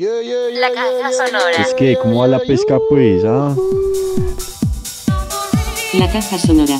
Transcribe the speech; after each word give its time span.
La 0.00 0.70
caja 0.70 1.12
sonora. 1.12 1.60
Es 1.60 1.74
que, 1.74 1.96
¿cómo 1.96 2.20
va 2.20 2.28
la 2.28 2.38
pesca, 2.38 2.78
pues? 2.88 3.24
Ah? 3.26 3.52
La 5.94 6.06
caja 6.12 6.38
sonora. 6.38 6.78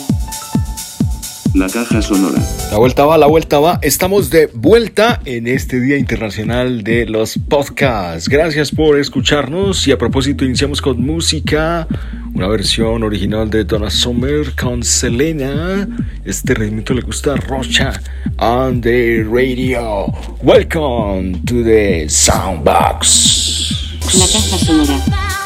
La 1.58 1.68
caja 1.68 2.00
sonora. 2.00 2.40
La 2.70 2.78
vuelta 2.78 3.04
va, 3.04 3.18
la 3.18 3.26
vuelta 3.26 3.58
va. 3.58 3.80
Estamos 3.82 4.30
de 4.30 4.48
vuelta 4.54 5.20
en 5.24 5.48
este 5.48 5.80
Día 5.80 5.98
Internacional 5.98 6.84
de 6.84 7.04
los 7.04 7.36
Podcasts. 7.36 8.28
Gracias 8.28 8.70
por 8.70 8.96
escucharnos 8.96 9.88
y 9.88 9.90
a 9.90 9.98
propósito 9.98 10.44
iniciamos 10.44 10.80
con 10.80 11.04
música, 11.04 11.88
una 12.32 12.46
versión 12.46 13.02
original 13.02 13.50
de 13.50 13.64
Donna 13.64 13.90
Summer 13.90 14.54
con 14.54 14.84
Selena. 14.84 15.88
Este 16.24 16.54
ritmito 16.54 16.94
le 16.94 17.00
gusta 17.00 17.32
a 17.32 17.36
Rocha 17.36 18.00
on 18.36 18.80
the 18.80 19.24
radio. 19.24 20.06
Welcome 20.40 21.40
to 21.44 21.64
the 21.64 22.08
Soundbox. 22.08 23.98
La 24.14 24.26
caja 24.26 24.58
sonora. 24.64 25.37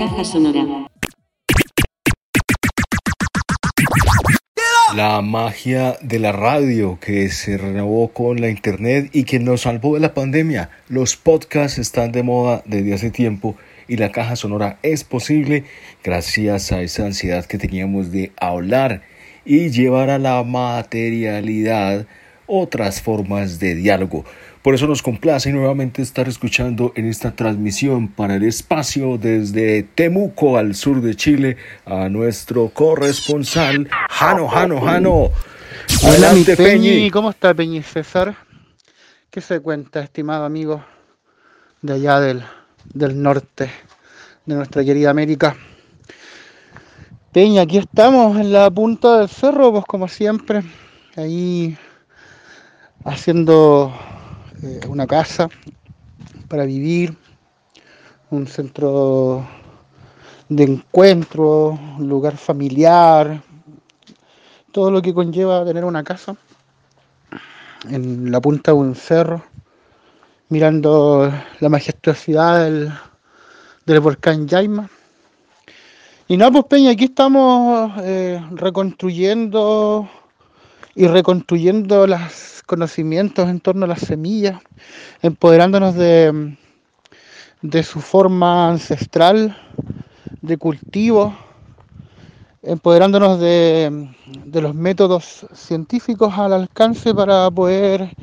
Caja 0.00 0.24
sonora. 0.24 0.64
La 4.96 5.20
magia 5.20 5.98
de 6.00 6.18
la 6.18 6.32
radio 6.32 6.98
que 6.98 7.28
se 7.28 7.58
renovó 7.58 8.08
con 8.08 8.40
la 8.40 8.48
internet 8.48 9.10
y 9.12 9.24
que 9.24 9.38
nos 9.38 9.60
salvó 9.60 9.96
de 9.96 10.00
la 10.00 10.14
pandemia. 10.14 10.70
Los 10.88 11.16
podcasts 11.16 11.78
están 11.78 12.12
de 12.12 12.22
moda 12.22 12.62
desde 12.64 12.94
hace 12.94 13.10
tiempo 13.10 13.56
y 13.88 13.98
la 13.98 14.10
caja 14.10 14.36
sonora 14.36 14.78
es 14.82 15.04
posible 15.04 15.64
gracias 16.02 16.72
a 16.72 16.80
esa 16.80 17.04
ansiedad 17.04 17.44
que 17.44 17.58
teníamos 17.58 18.10
de 18.10 18.32
hablar 18.40 19.02
y 19.44 19.68
llevar 19.68 20.08
a 20.08 20.18
la 20.18 20.42
materialidad 20.44 22.06
otras 22.46 23.02
formas 23.02 23.58
de 23.58 23.74
diálogo. 23.74 24.24
Por 24.62 24.74
eso 24.74 24.86
nos 24.86 25.00
complace 25.00 25.50
nuevamente 25.52 26.02
estar 26.02 26.28
escuchando 26.28 26.92
en 26.94 27.06
esta 27.06 27.30
transmisión 27.30 28.08
para 28.08 28.36
el 28.36 28.42
espacio 28.42 29.16
desde 29.16 29.84
Temuco 29.84 30.58
al 30.58 30.74
sur 30.74 31.00
de 31.00 31.14
Chile 31.14 31.56
a 31.86 32.10
nuestro 32.10 32.68
corresponsal 32.68 33.88
Jano, 34.10 34.48
Jano, 34.48 34.80
Jano. 34.82 35.30
Hola, 36.02 36.34
mi. 36.34 36.44
Peñi. 36.44 37.10
¿Cómo 37.10 37.30
está 37.30 37.54
Peñi 37.54 37.82
César? 37.82 38.36
¿Qué 39.30 39.40
se 39.40 39.60
cuenta, 39.60 40.00
estimado 40.00 40.44
amigo 40.44 40.84
de 41.80 41.94
allá 41.94 42.20
del, 42.20 42.42
del 42.92 43.22
norte 43.22 43.70
de 44.44 44.54
nuestra 44.56 44.84
querida 44.84 45.08
América? 45.08 45.56
Peña, 47.32 47.62
aquí 47.62 47.78
estamos 47.78 48.38
en 48.38 48.52
la 48.52 48.70
punta 48.70 49.20
del 49.20 49.30
cerro, 49.30 49.72
pues 49.72 49.86
como 49.86 50.06
siempre, 50.06 50.62
ahí 51.16 51.78
haciendo 53.06 53.94
eh, 54.62 54.80
una 54.88 55.06
casa 55.06 55.48
para 56.48 56.64
vivir, 56.64 57.16
un 58.30 58.46
centro 58.46 59.46
de 60.48 60.64
encuentro, 60.64 61.78
un 61.98 62.08
lugar 62.08 62.36
familiar, 62.36 63.42
todo 64.72 64.90
lo 64.90 65.00
que 65.00 65.14
conlleva 65.14 65.64
tener 65.64 65.84
una 65.84 66.04
casa 66.04 66.36
en 67.88 68.30
la 68.30 68.40
punta 68.40 68.72
de 68.72 68.78
un 68.78 68.94
cerro, 68.94 69.42
mirando 70.48 71.32
la 71.60 71.68
majestuosidad 71.68 72.64
del, 72.64 72.92
del 73.86 74.00
volcán 74.00 74.46
Yaima. 74.46 74.90
Y 76.28 76.36
no, 76.36 76.52
pues 76.52 76.64
Peña, 76.66 76.90
aquí 76.92 77.06
estamos 77.06 77.92
eh, 78.02 78.40
reconstruyendo 78.52 80.08
y 81.00 81.06
reconstruyendo 81.06 82.06
los 82.06 82.62
conocimientos 82.66 83.48
en 83.48 83.58
torno 83.58 83.86
a 83.86 83.88
las 83.88 84.00
semillas, 84.00 84.60
empoderándonos 85.22 85.94
de, 85.94 86.58
de 87.62 87.82
su 87.82 88.02
forma 88.02 88.68
ancestral 88.68 89.56
de 90.42 90.58
cultivo, 90.58 91.34
empoderándonos 92.62 93.40
de, 93.40 94.10
de 94.44 94.60
los 94.60 94.74
métodos 94.74 95.46
científicos 95.54 96.34
al 96.36 96.52
alcance 96.52 97.14
para 97.14 97.50
poder 97.50 98.14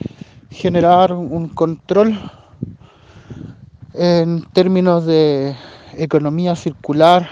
generar 0.52 1.14
un 1.14 1.50
control 1.50 2.20
en 3.96 4.44
términos 4.54 5.04
de 5.08 5.56
economía 5.98 6.56
circular 6.56 7.28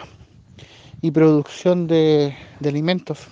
y 1.03 1.11
producción 1.11 1.85
de, 1.85 2.35
de 2.59 2.69
alimentos. 2.69 3.27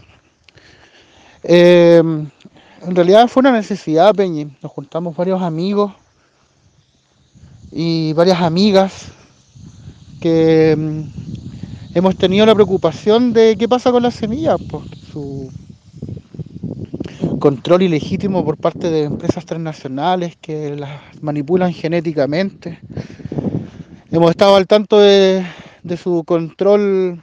Eh, 1.43 2.01
en 2.85 2.95
realidad 2.95 3.27
fue 3.27 3.41
una 3.41 3.51
necesidad, 3.51 4.13
Peñi. 4.13 4.47
Nos 4.61 4.71
juntamos 4.71 5.15
varios 5.15 5.41
amigos 5.41 5.93
y 7.71 8.13
varias 8.13 8.41
amigas 8.41 9.07
que 10.21 10.75
mm, 10.77 11.97
hemos 11.97 12.15
tenido 12.17 12.45
la 12.45 12.55
preocupación 12.55 13.33
de 13.33 13.55
qué 13.57 13.67
pasa 13.67 13.91
con 13.91 14.03
las 14.03 14.15
semillas, 14.15 14.59
pues, 14.69 14.83
su 15.11 15.51
control 17.39 17.83
ilegítimo 17.83 18.45
por 18.45 18.57
parte 18.57 18.89
de 18.89 19.03
empresas 19.03 19.45
transnacionales 19.45 20.37
que 20.37 20.75
las 20.75 21.01
manipulan 21.21 21.73
genéticamente. 21.73 22.79
Hemos 24.11 24.31
estado 24.31 24.55
al 24.55 24.67
tanto 24.67 24.99
de, 24.99 25.45
de 25.83 25.97
su 25.97 26.23
control 26.25 27.21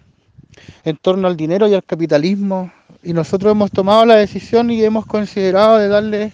en 0.85 0.97
torno 0.97 1.29
al 1.29 1.37
dinero 1.37 1.69
y 1.69 1.75
al 1.75 1.85
capitalismo 1.85 2.71
y 3.03 3.13
nosotros 3.13 3.53
hemos 3.53 3.71
tomado 3.71 4.05
la 4.05 4.17
decisión 4.17 4.71
y 4.71 4.83
hemos 4.85 5.07
considerado 5.07 5.79
de 5.79 5.89
darle 5.89 6.33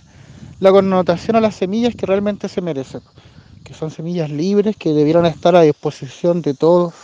la 0.58 0.70
connotación 0.70 1.36
a 1.36 1.40
las 1.40 1.54
semillas 1.54 1.94
que 1.94 2.06
realmente 2.06 2.48
se 2.48 2.60
merecen, 2.60 3.02
que 3.62 3.74
son 3.74 3.90
semillas 3.90 4.30
libres 4.30 4.76
que 4.76 4.90
debieran 4.90 5.26
estar 5.26 5.54
a 5.54 5.62
disposición 5.62 6.42
de 6.42 6.54
todos, 6.54 6.94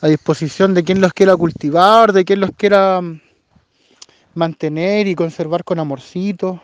a 0.00 0.08
disposición 0.08 0.72
de 0.72 0.84
quien 0.84 1.00
los 1.00 1.12
quiera 1.12 1.36
cultivar, 1.36 2.12
de 2.12 2.24
quien 2.24 2.40
los 2.40 2.52
quiera 2.56 3.00
mm, 3.02 3.20
mantener 4.34 5.06
y 5.06 5.14
conservar 5.14 5.62
con 5.64 5.78
amorcito, 5.78 6.62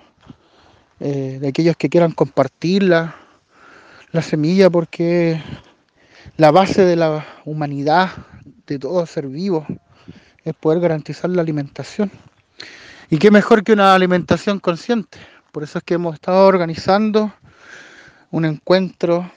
eh, 1.00 1.38
de 1.40 1.48
aquellos 1.48 1.76
que 1.76 1.90
quieran 1.90 2.12
compartirla, 2.12 3.16
la 4.12 4.22
semilla 4.22 4.70
porque 4.70 5.42
la 6.38 6.50
base 6.50 6.86
de 6.86 6.96
la 6.96 7.26
humanidad, 7.44 8.10
de 8.66 8.78
todo 8.78 9.04
ser 9.04 9.26
vivo, 9.26 9.66
es 10.46 10.54
poder 10.54 10.78
garantizar 10.80 11.28
la 11.28 11.42
alimentación. 11.42 12.10
Y 13.10 13.18
qué 13.18 13.32
mejor 13.32 13.64
que 13.64 13.72
una 13.72 13.94
alimentación 13.94 14.60
consciente. 14.60 15.18
Por 15.50 15.64
eso 15.64 15.78
es 15.78 15.84
que 15.84 15.94
hemos 15.94 16.14
estado 16.14 16.46
organizando 16.46 17.34
un 18.30 18.44
encuentro 18.44 19.28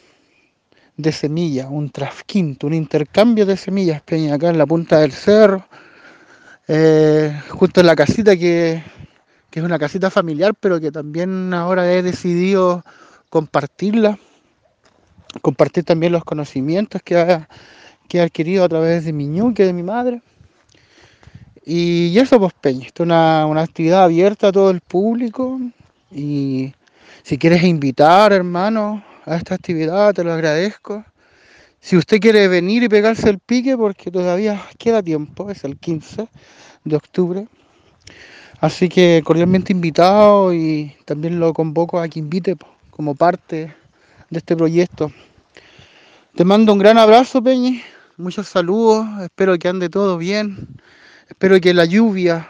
de 0.95 1.11
semillas, 1.11 1.67
un 1.69 1.89
trasquinto, 1.89 2.67
un 2.67 2.75
intercambio 2.75 3.45
de 3.47 3.57
semillas, 3.57 4.03
Peña, 4.03 4.35
acá 4.35 4.49
en 4.49 4.59
la 4.59 4.67
punta 4.67 4.99
del 4.99 5.11
cerro, 5.11 5.65
eh, 6.67 7.41
justo 7.49 7.79
en 7.79 7.87
la 7.87 7.95
casita 7.95 8.35
que, 8.35 8.83
que 9.49 9.59
es 9.59 9.65
una 9.65 9.79
casita 9.79 10.11
familiar, 10.11 10.53
pero 10.59 10.79
que 10.79 10.91
también 10.91 11.53
ahora 11.55 11.91
he 11.91 12.03
decidido 12.03 12.83
compartirla, 13.31 14.19
compartir 15.41 15.85
también 15.85 16.11
los 16.11 16.23
conocimientos 16.23 17.01
que, 17.01 17.17
ha, 17.17 17.49
que 18.07 18.19
he 18.19 18.21
adquirido 18.21 18.63
a 18.63 18.69
través 18.69 19.05
de 19.05 19.13
mi 19.13 19.25
ñuque, 19.25 19.65
de 19.65 19.73
mi 19.73 19.81
madre. 19.83 20.21
Y 21.65 22.17
eso, 22.17 22.39
pues, 22.39 22.53
Peña, 22.53 22.85
esto 22.85 23.03
es 23.03 23.07
una, 23.07 23.45
una 23.45 23.61
actividad 23.61 24.03
abierta 24.03 24.47
a 24.47 24.51
todo 24.51 24.71
el 24.71 24.81
público. 24.81 25.59
Y 26.11 26.73
si 27.23 27.37
quieres 27.37 27.63
invitar, 27.63 28.33
hermano, 28.33 29.03
a 29.25 29.35
esta 29.35 29.55
actividad, 29.55 30.13
te 30.13 30.23
lo 30.23 30.33
agradezco. 30.33 31.05
Si 31.79 31.95
usted 31.95 32.19
quiere 32.19 32.47
venir 32.47 32.83
y 32.83 32.89
pegarse 32.89 33.29
el 33.29 33.39
pique, 33.39 33.77
porque 33.77 34.11
todavía 34.11 34.61
queda 34.77 35.01
tiempo, 35.01 35.49
es 35.49 35.63
el 35.63 35.77
15 35.77 36.27
de 36.83 36.95
octubre. 36.95 37.47
Así 38.59 38.89
que 38.89 39.21
cordialmente 39.23 39.71
invitado 39.71 40.53
y 40.53 40.95
también 41.05 41.39
lo 41.39 41.53
convoco 41.53 41.99
a 41.99 42.09
que 42.09 42.19
invite 42.19 42.57
como 42.89 43.15
parte 43.15 43.73
de 44.29 44.37
este 44.37 44.57
proyecto. 44.57 45.11
Te 46.35 46.43
mando 46.43 46.73
un 46.73 46.79
gran 46.79 46.97
abrazo, 46.97 47.41
Peñi. 47.41 47.81
Muchos 48.17 48.49
saludos. 48.49 49.07
Espero 49.21 49.57
que 49.57 49.69
ande 49.69 49.87
todo 49.87 50.17
bien. 50.17 50.67
Espero 51.29 51.61
que 51.61 51.73
la 51.73 51.85
lluvia 51.85 52.49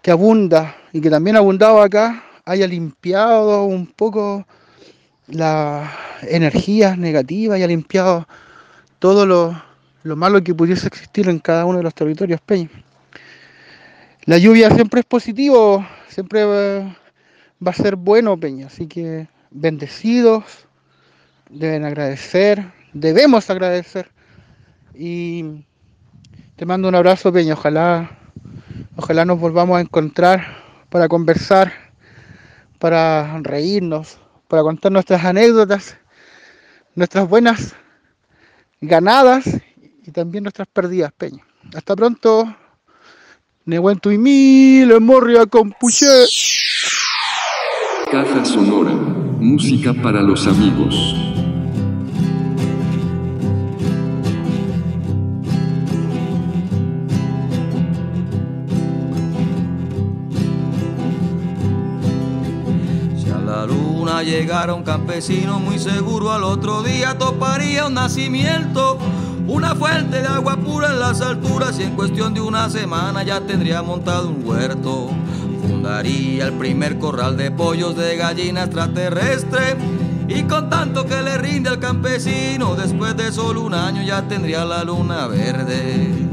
que 0.00 0.10
abunda 0.10 0.76
y 0.92 1.00
que 1.00 1.10
también 1.10 1.36
ha 1.36 1.40
abundado 1.40 1.82
acá 1.82 2.24
haya 2.44 2.66
limpiado 2.66 3.64
un 3.64 3.86
poco 3.86 4.46
las 5.26 5.90
energías 6.22 6.96
negativas, 6.96 7.56
haya 7.56 7.66
limpiado 7.66 8.26
todo 8.98 9.26
lo, 9.26 9.62
lo 10.02 10.16
malo 10.16 10.42
que 10.42 10.54
pudiese 10.54 10.86
existir 10.86 11.28
en 11.28 11.38
cada 11.38 11.64
uno 11.66 11.78
de 11.78 11.84
los 11.84 11.94
territorios 11.94 12.40
peña. 12.40 12.70
La 14.24 14.38
lluvia 14.38 14.70
siempre 14.70 15.00
es 15.00 15.06
positivo, 15.06 15.84
siempre 16.08 16.44
va, 16.44 16.96
va 17.64 17.70
a 17.70 17.74
ser 17.74 17.96
bueno, 17.96 18.38
Peña. 18.38 18.66
Así 18.66 18.86
que 18.86 19.26
bendecidos, 19.50 20.44
deben 21.50 21.84
agradecer, 21.84 22.72
debemos 22.92 23.50
agradecer. 23.50 24.10
Y 24.94 25.64
te 26.56 26.66
mando 26.66 26.88
un 26.88 26.94
abrazo, 26.94 27.32
Peña. 27.32 27.54
Ojalá, 27.54 28.18
ojalá 28.96 29.24
nos 29.24 29.38
volvamos 29.38 29.78
a 29.78 29.80
encontrar 29.80 30.56
para 30.88 31.08
conversar, 31.08 31.72
para 32.78 33.38
reírnos, 33.40 34.18
para 34.48 34.62
contar 34.62 34.92
nuestras 34.92 35.24
anécdotas, 35.24 35.96
nuestras 36.94 37.28
buenas 37.28 37.74
ganadas 38.80 39.44
y 40.04 40.10
también 40.10 40.44
nuestras 40.44 40.68
perdidas, 40.68 41.12
Peña. 41.12 41.44
Hasta 41.74 41.96
pronto. 41.96 42.56
Nehuento 43.64 44.10
y 44.10 44.18
mil, 44.18 45.00
morria 45.00 45.46
con 45.46 45.70
puché. 45.70 46.26
Caja 48.10 48.44
sonora. 48.44 48.90
Música 48.90 49.94
para 49.94 50.20
los 50.20 50.46
amigos. 50.48 51.41
Luna 64.22 64.38
llegara 64.38 64.74
un 64.74 64.82
campesino 64.82 65.58
muy 65.58 65.78
seguro 65.78 66.32
al 66.32 66.44
otro 66.44 66.82
día 66.82 67.18
toparía 67.18 67.86
un 67.86 67.94
nacimiento, 67.94 68.98
una 69.46 69.74
fuente 69.74 70.22
de 70.22 70.28
agua 70.28 70.56
pura 70.56 70.90
en 70.90 71.00
las 71.00 71.20
alturas 71.20 71.78
y 71.78 71.84
en 71.84 71.96
cuestión 71.96 72.34
de 72.34 72.40
una 72.40 72.70
semana 72.70 73.22
ya 73.22 73.40
tendría 73.40 73.82
montado 73.82 74.28
un 74.28 74.46
huerto. 74.46 75.10
Fundaría 75.66 76.46
el 76.46 76.52
primer 76.54 76.98
corral 76.98 77.36
de 77.36 77.50
pollos 77.50 77.96
de 77.96 78.16
gallina 78.16 78.64
extraterrestre 78.64 79.76
y 80.28 80.42
con 80.44 80.70
tanto 80.70 81.04
que 81.06 81.20
le 81.22 81.38
rinde 81.38 81.70
al 81.70 81.78
campesino, 81.78 82.74
después 82.74 83.16
de 83.16 83.32
solo 83.32 83.62
un 83.62 83.74
año 83.74 84.02
ya 84.02 84.22
tendría 84.22 84.64
la 84.64 84.84
luna 84.84 85.26
verde. 85.26 86.31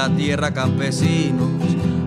La 0.00 0.16
tierra, 0.16 0.54
campesinos, 0.54 1.50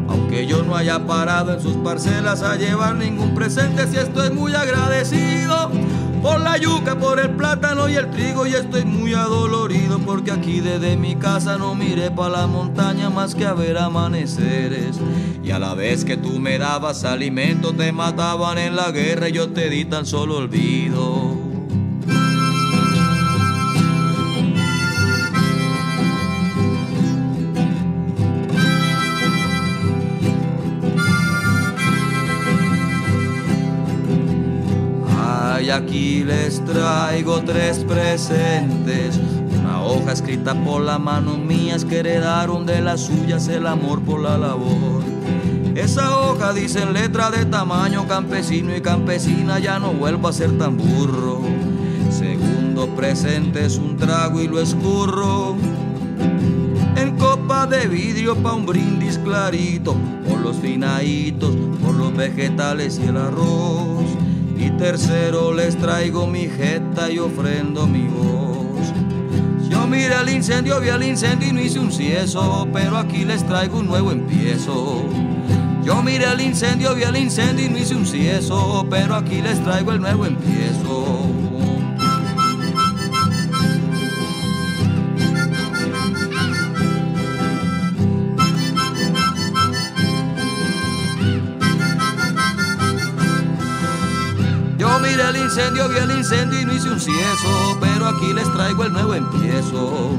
aunque 0.10 0.48
yo 0.48 0.64
no 0.64 0.76
haya 0.76 1.06
parado 1.06 1.54
en 1.54 1.62
sus 1.62 1.76
parcelas 1.76 2.42
a 2.42 2.56
llevar 2.56 2.96
ningún 2.96 3.36
presente, 3.36 3.86
si 3.86 3.98
estoy 3.98 4.32
muy 4.32 4.56
agradecido 4.56 5.70
por 6.24 6.40
la 6.40 6.58
yuca, 6.58 6.98
por 6.98 7.20
el 7.20 7.30
plátano 7.32 7.88
y 7.88 7.94
el 7.94 8.10
trigo, 8.10 8.48
y 8.48 8.54
estoy 8.56 8.84
muy 8.84 9.14
adolorido 9.14 10.00
porque 10.00 10.32
aquí 10.32 10.60
desde 10.60 10.98
mi 10.98 11.18
casa 11.18 11.60
no 11.60 11.76
miré 11.76 12.10
para 12.10 12.42
la 12.42 12.48
montaña 12.48 13.12
más 13.12 13.36
que 13.36 13.46
a 13.46 13.54
ver 13.54 13.78
amaneceres. 13.78 15.00
Y 15.44 15.52
a 15.52 15.60
la 15.60 15.76
vez 15.76 16.04
que 16.04 16.18
tú 16.18 16.40
me 16.40 16.58
dabas 16.58 17.04
alimento, 17.04 17.74
te 17.74 17.92
mataban 17.92 18.58
en 18.58 18.76
la 18.76 18.90
guerra 18.90 19.30
y 19.30 19.34
yo 19.34 19.50
te 19.50 19.70
di 19.70 19.86
tan 19.86 20.08
solo 20.08 20.38
olvido. 20.38 21.43
Aquí 35.74 36.24
les 36.24 36.64
traigo 36.66 37.42
tres 37.42 37.80
presentes. 37.80 39.20
Una 39.60 39.84
hoja 39.84 40.12
escrita 40.12 40.54
por 40.54 40.82
la 40.82 41.00
mano 41.00 41.38
mías 41.38 41.84
que 41.84 42.00
heredaron 42.00 42.66
de 42.66 42.82
las 42.82 43.02
suyas 43.02 43.48
el 43.48 43.68
amor 43.68 44.02
por 44.02 44.22
la 44.22 44.38
labor. 44.38 45.04
Esa 45.76 46.20
hoja 46.20 46.54
dice 46.54 46.84
en 46.84 46.94
letra 46.94 47.32
de 47.32 47.46
tamaño 47.46 48.08
campesino 48.08 48.76
y 48.76 48.82
campesina, 48.82 49.60
ya 49.60 49.80
no 49.80 49.92
vuelvo 49.92 50.28
a 50.28 50.34
ser 50.34 50.58
tan 50.58 50.78
burro. 50.78 51.42
Segundo 52.12 52.88
presente 52.96 53.66
es 53.66 53.78
un 53.78 53.98
trago 53.98 54.42
y 54.42 54.48
lo 54.48 54.60
escurro 54.60 55.56
en 56.96 57.18
copa 57.18 57.66
de 57.66 57.88
vidrio 57.88 58.36
pa' 58.36 58.54
un 58.54 58.66
brindis 58.66 59.18
clarito, 59.18 59.96
por 60.28 60.40
los 60.40 60.58
finaditos, 60.58 61.56
por 61.84 61.96
los 61.96 62.16
vegetales 62.16 63.00
y 63.04 63.08
el 63.08 63.18
arroz. 63.18 63.93
Y 64.64 64.70
tercero 64.72 65.54
les 65.54 65.76
traigo 65.76 66.26
mi 66.26 66.48
jeta 66.48 67.12
y 67.12 67.20
ofrendo 67.20 67.86
mi 67.86 68.08
voz. 68.08 68.94
Yo 69.70 69.86
miré 69.88 70.16
el 70.22 70.30
incendio, 70.30 70.80
vi 70.80 70.88
el 70.88 71.04
incendio 71.04 71.50
y 71.50 71.52
no 71.52 71.60
hice 71.60 71.80
un 71.80 71.92
cieso, 71.92 72.66
pero 72.72 72.96
aquí 72.96 73.26
les 73.26 73.46
traigo 73.46 73.80
un 73.80 73.88
nuevo 73.88 74.12
empiezo. 74.14 75.04
Yo 75.84 76.02
miré 76.02 76.32
el 76.32 76.40
incendio, 76.40 76.96
vi 76.96 77.04
el 77.04 77.18
incendio 77.18 77.66
y 77.66 77.70
no 77.70 77.78
hice 77.78 77.94
un 77.94 78.06
cieso, 78.06 78.88
pero 78.90 79.16
aquí 79.16 79.42
les 79.42 79.62
traigo 79.62 79.92
el 79.92 80.00
nuevo 80.00 80.26
empiezo. 80.26 81.43
Incendio, 95.54 95.88
vi 95.88 95.98
el 95.98 96.18
incendio 96.18 96.62
y 96.62 96.66
no 96.66 96.74
hice 96.74 96.90
un 96.90 97.00
cieso, 97.00 97.78
pero 97.80 98.08
aquí 98.08 98.34
les 98.34 98.52
traigo 98.54 98.86
el 98.86 98.92
nuevo 98.92 99.14
empiezo. 99.14 100.10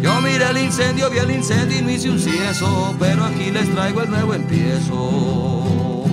Yo 0.00 0.20
miré 0.22 0.48
el 0.48 0.56
incendio, 0.56 1.10
vi 1.10 1.18
el 1.18 1.30
incendio 1.30 1.78
y 1.78 1.82
no 1.82 1.90
hice 1.90 2.08
un 2.08 2.18
cieso, 2.18 2.96
pero 2.98 3.22
aquí 3.22 3.50
les 3.50 3.70
traigo 3.70 4.00
el 4.00 4.10
nuevo 4.10 4.32
empiezo. 4.32 6.04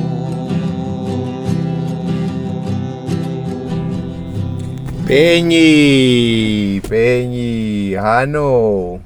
Peñi, 5.08 6.82
Peñi, 6.82 7.94
Jano. 7.96 9.00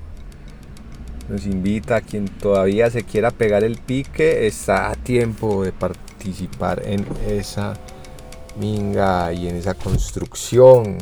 Nos 1.30 1.46
invita 1.46 1.98
a 1.98 2.02
quien 2.02 2.28
todavía 2.28 2.90
se 2.90 3.04
quiera 3.04 3.30
pegar 3.30 3.64
el 3.64 3.78
pique, 3.78 4.48
está 4.48 4.90
a 4.90 4.96
tiempo 4.96 5.64
de 5.64 5.72
participar 5.72 6.82
en 6.88 7.06
esa 7.28 7.76
minga 8.58 9.34
y 9.34 9.48
en 9.48 9.56
esa 9.56 9.74
construcción 9.74 10.98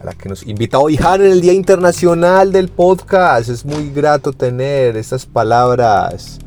a 0.00 0.04
la 0.04 0.14
que 0.14 0.28
nos 0.28 0.44
invita 0.46 0.78
hoy 0.78 0.96
en 0.96 1.22
el 1.22 1.40
Día 1.40 1.52
Internacional 1.52 2.52
del 2.52 2.68
Podcast. 2.68 3.48
Es 3.48 3.64
muy 3.64 3.90
grato 3.90 4.32
tener 4.32 4.96
estas 4.96 5.26
palabras 5.26 6.38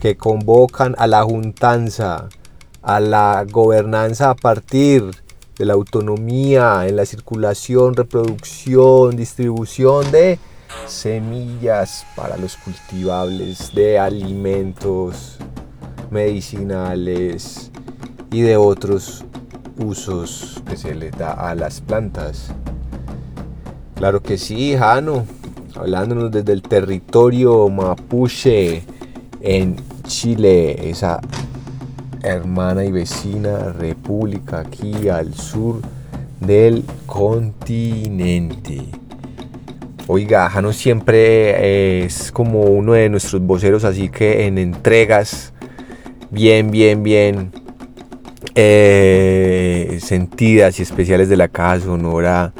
que 0.00 0.16
convocan 0.16 0.94
a 0.98 1.06
la 1.06 1.22
juntanza, 1.22 2.28
a 2.82 3.00
la 3.00 3.44
gobernanza 3.48 4.30
a 4.30 4.34
partir 4.34 5.10
de 5.56 5.64
la 5.64 5.74
autonomía 5.74 6.88
en 6.88 6.96
la 6.96 7.06
circulación, 7.06 7.94
reproducción, 7.94 9.16
distribución 9.16 10.10
de 10.10 10.38
semillas 10.86 12.04
para 12.16 12.36
los 12.36 12.56
cultivables, 12.56 13.72
de 13.74 13.98
alimentos 13.98 15.38
medicinales 16.10 17.70
y 18.32 18.40
de 18.40 18.56
otros 18.56 19.24
usos 19.78 20.62
que 20.68 20.76
se 20.76 20.94
les 20.94 21.12
da 21.16 21.32
a 21.32 21.54
las 21.54 21.80
plantas. 21.80 22.48
Claro 23.94 24.22
que 24.22 24.38
sí, 24.38 24.74
Jano, 24.76 25.26
hablándonos 25.74 26.30
desde 26.30 26.52
el 26.52 26.62
territorio 26.62 27.68
mapuche 27.68 28.82
en 29.42 29.76
Chile, 30.04 30.90
esa 30.90 31.20
hermana 32.22 32.84
y 32.84 32.90
vecina 32.90 33.72
república 33.72 34.60
aquí 34.60 35.08
al 35.08 35.34
sur 35.34 35.80
del 36.40 36.84
continente. 37.06 38.82
Oiga, 40.06 40.48
Jano 40.48 40.72
siempre 40.72 42.04
es 42.04 42.32
como 42.32 42.62
uno 42.62 42.94
de 42.94 43.08
nuestros 43.08 43.42
voceros, 43.42 43.84
así 43.84 44.08
que 44.08 44.46
en 44.46 44.58
entregas 44.58 45.52
bien, 46.30 46.70
bien, 46.70 47.02
bien 47.02 47.61
eh, 48.54 49.98
sentidas 50.02 50.78
y 50.78 50.82
especiales 50.82 51.28
de 51.28 51.36
la 51.36 51.48
Caja 51.48 51.80
Sonora 51.80 52.52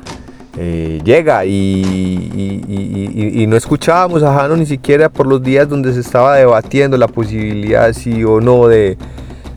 eh, 0.58 1.00
llega 1.02 1.46
y, 1.46 3.46
no 3.48 3.56
escuchábamos 3.56 4.22
a 4.22 4.34
Jano 4.34 4.56
ni 4.56 4.66
siquiera 4.66 5.08
por 5.08 5.26
los 5.26 5.42
días 5.42 5.68
donde 5.68 5.94
se 5.94 6.00
estaba 6.00 6.36
debatiendo 6.36 6.98
la 6.98 7.08
posibilidad 7.08 7.92
sí 7.94 8.22
o 8.22 8.40
no 8.40 8.68
de, 8.68 8.98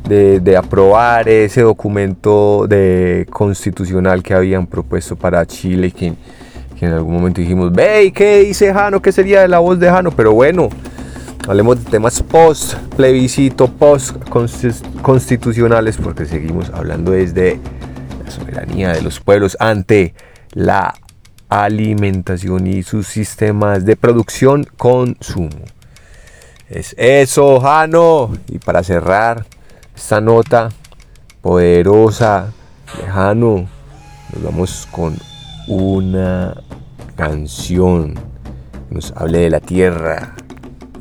de- 0.08 0.58
aprobar 0.58 1.27
ese 1.27 1.62
documento 1.62 2.65
de 2.68 3.27
constitucional 3.30 4.24
que 4.24 4.34
habían 4.34 4.68
propuesto 4.68 5.15
para 5.15 5.46
Chile 5.46 5.92
que, 5.92 6.13
en 6.82 6.92
algún 6.92 7.13
momento 7.13 7.42
dijimos 7.42 7.72
ve 7.74 8.06
¿y 8.06 8.12
qué 8.12 8.44
dice 8.44 8.74
Jano? 8.74 9.01
¿qué 9.01 9.12
sería 9.12 9.42
de 9.42 9.48
la 9.48 9.60
voz 9.60 9.80
de 9.80 9.89
Jano? 9.89 10.12
pero 10.12 10.34
bueno 10.34 10.70
Hablemos 11.48 11.84
de 11.84 11.92
temas 11.92 12.24
post 12.24 12.74
plebiscito, 12.96 13.68
post 13.68 14.18
constitucionales, 15.02 15.98
porque 15.98 16.25
seguimos 16.25 16.72
hablando 16.72 17.12
desde 17.12 17.60
la 18.24 18.32
soberanía 18.32 18.94
de 18.94 19.04
los 19.04 19.20
pueblos 19.20 19.56
ante 19.60 20.16
la 20.54 20.96
alimentación 21.50 22.66
y 22.66 22.82
sus 22.82 23.06
sistemas 23.06 23.86
de 23.86 23.96
producción, 23.96 24.66
consumo. 24.78 25.66
Es 26.68 26.96
eso, 26.98 27.60
Jano. 27.60 28.32
Y 28.48 28.58
para 28.58 28.84
cerrar 28.84 29.46
esta 29.96 30.20
nota 30.20 30.70
poderosa, 31.42 32.52
lejano, 33.00 33.68
nos 34.34 34.44
vamos 34.44 34.88
con 34.90 35.16
una 35.68 36.56
canción 37.16 38.16
que 38.90 38.96
nos 38.96 39.12
hable 39.16 39.40
de 39.40 39.50
la 39.52 39.60
tierra, 39.60 40.34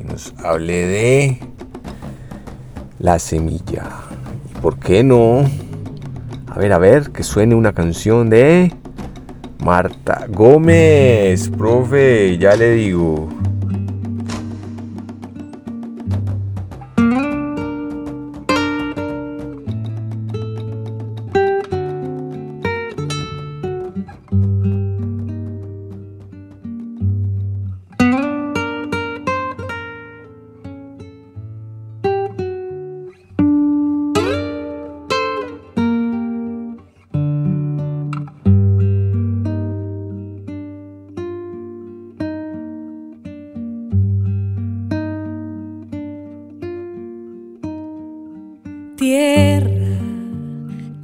nos 0.05 0.33
hable 0.43 0.85
de 0.85 1.39
la 2.99 3.19
semilla. 3.19 3.83
¿Y 4.49 4.59
por 4.61 4.79
qué 4.79 5.03
no? 5.03 5.43
A 6.47 6.57
ver, 6.57 6.73
a 6.73 6.77
ver, 6.77 7.11
que 7.11 7.23
suene 7.23 7.55
una 7.55 7.73
canción 7.73 8.29
de 8.29 8.73
Marta 9.63 10.25
Gómez, 10.29 11.49
profe, 11.49 12.37
ya 12.37 12.55
le 12.55 12.71
digo. 12.71 13.29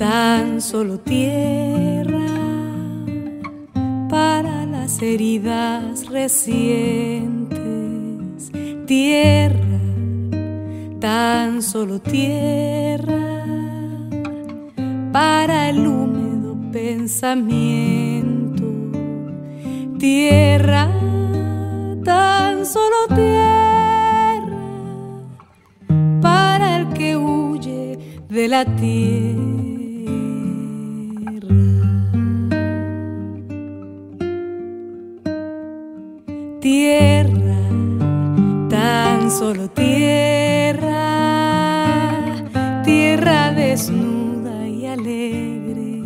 Tan 0.02 0.60
solo 0.62 1.00
tierra 1.00 2.26
para 4.10 4.66
las 4.66 5.00
heridas 5.00 6.10
recientes. 6.10 7.62
Tierra, 8.88 9.80
tan 11.00 11.62
solo 11.62 12.02
tierra 12.02 13.46
para 15.12 15.70
el 15.70 15.86
húmedo 15.86 16.58
pensamiento. 16.72 18.64
Tierra, 20.00 20.90
tan 22.04 22.66
solo 22.66 23.06
tierra 23.14 24.58
para 26.22 26.78
el 26.78 26.88
que 26.90 27.16
huye 27.16 28.00
de 28.30 28.48
la 28.48 28.66
tierra. 28.66 29.71
Solo 39.32 39.70
tierra, 39.70 40.92
tierra 42.84 43.52
desnuda 43.54 44.68
y 44.68 44.86
alegre. 44.86 46.04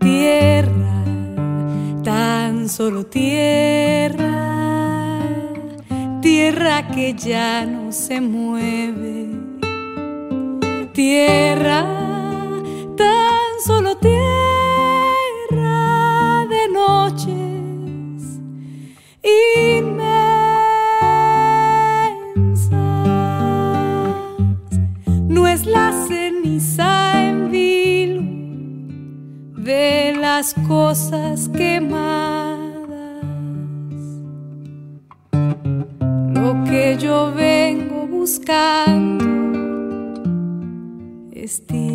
Tierra, 0.00 1.04
tan 2.02 2.68
solo 2.68 3.04
tierra, 3.04 4.38
tierra 6.22 6.88
que 6.88 7.14
ya 7.14 7.66
no 7.66 7.92
se 7.92 8.20
mueve. 8.22 9.28
Tierra, 10.94 11.99
las 30.40 30.54
cosas 30.66 31.50
quemadas. 31.50 32.56
Lo 36.32 36.64
que 36.64 36.96
yo 36.98 37.30
vengo 37.36 38.06
buscando 38.06 39.22
es 41.30 41.66
tierra. 41.66 41.89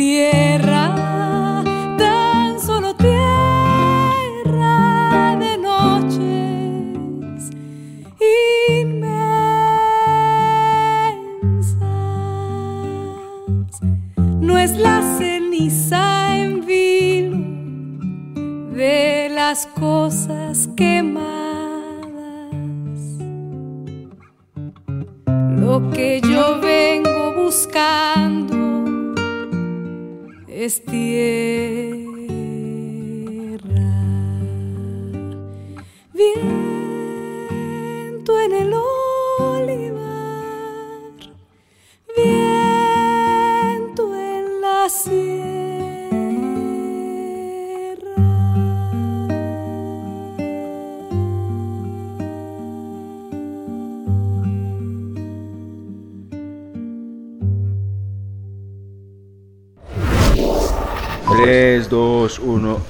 Tierra, 0.00 0.49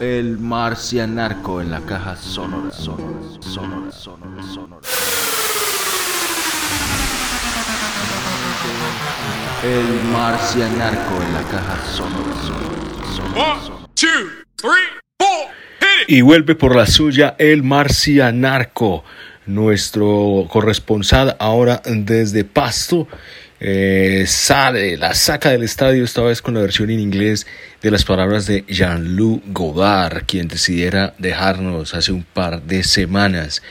el 0.01 0.39
marcianarco 0.39 1.61
en 1.61 1.71
la 1.71 1.81
caja 1.81 2.17
sonora, 2.17 2.71
sonora, 2.73 3.21
sonora, 3.41 3.93
sonora, 3.93 4.43
sonora. 4.43 4.87
El 9.63 10.03
marcianarco 10.11 11.23
en 11.23 11.33
la 11.35 11.43
caja 11.43 11.85
sonora, 11.85 12.35
sonora, 12.43 12.81
sonora, 13.15 13.61
sonora. 13.61 15.01
Y 16.09 16.23
vuelve 16.23 16.55
por 16.55 16.75
la 16.75 16.87
suya 16.87 17.37
el 17.39 17.63
marcianarco, 17.63 19.05
nuestro 19.45 20.47
corresponsal 20.49 21.37
ahora 21.39 21.83
desde 21.85 22.45
Pasto. 22.45 23.07
Eh, 23.63 24.25
sale, 24.27 24.97
la 24.97 25.13
saca 25.13 25.51
del 25.51 25.63
estadio 25.63 26.03
esta 26.03 26.23
vez 26.23 26.41
con 26.41 26.55
la 26.55 26.63
versión 26.63 26.89
en 26.89 26.99
inglés 26.99 27.47
de 27.83 27.91
las 27.91 28.05
palabras 28.05 28.47
de 28.47 28.65
Jean-Luc 28.67 29.43
Godard, 29.49 30.25
quien 30.25 30.49
decidiera 30.49 31.15
dejarnos 31.19 31.93
hace 31.93 32.11
un 32.13 32.25
par 32.25 32.63
de 32.63 32.83
semanas. 32.83 33.63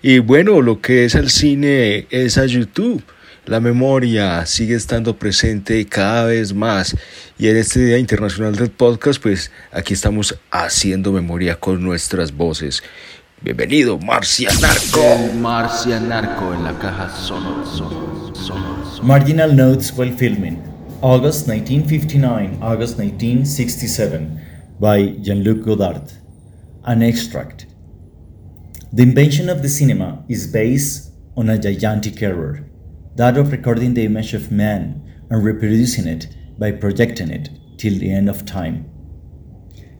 Y 0.00 0.18
bueno, 0.18 0.62
lo 0.62 0.80
que 0.80 1.04
es 1.04 1.14
el 1.14 1.28
cine 1.28 2.06
es 2.08 2.38
a 2.38 2.46
YouTube. 2.46 3.04
La 3.44 3.60
memoria 3.60 4.46
sigue 4.46 4.74
estando 4.74 5.18
presente 5.18 5.84
cada 5.84 6.24
vez 6.24 6.54
más 6.54 6.96
y 7.38 7.48
en 7.48 7.58
este 7.58 7.84
Día 7.84 7.98
Internacional 7.98 8.56
del 8.56 8.70
Podcast 8.70 9.22
pues 9.22 9.50
aquí 9.70 9.92
estamos 9.92 10.38
haciendo 10.50 11.12
memoria 11.12 11.60
con 11.60 11.82
nuestras 11.82 12.32
voces. 12.32 12.82
Bienvenido, 13.42 13.98
Marcianarco. 13.98 15.02
El 15.02 15.34
marcianarco 15.34 16.54
en 16.54 16.64
la 16.64 16.78
caja 16.78 17.14
sonora. 17.14 18.13
Marginal 18.50 19.54
notes 19.54 19.90
while 19.92 20.10
filming. 20.12 20.56
August 21.00 21.48
1959, 21.48 22.58
August 22.62 22.98
1967, 22.98 24.40
by 24.78 25.06
Jean-Luc 25.22 25.64
Godard. 25.64 26.12
An 26.84 27.02
extract. 27.02 27.64
The 28.92 29.02
invention 29.02 29.48
of 29.48 29.62
the 29.62 29.70
cinema 29.70 30.24
is 30.28 30.46
based 30.46 31.12
on 31.38 31.48
a 31.48 31.58
gigantic 31.58 32.22
error, 32.22 32.68
that 33.16 33.38
of 33.38 33.50
recording 33.50 33.94
the 33.94 34.04
image 34.04 34.34
of 34.34 34.52
man 34.52 35.26
and 35.30 35.42
reproducing 35.42 36.06
it 36.06 36.28
by 36.58 36.72
projecting 36.72 37.30
it 37.30 37.48
till 37.78 37.98
the 37.98 38.12
end 38.12 38.28
of 38.28 38.44
time. 38.44 38.90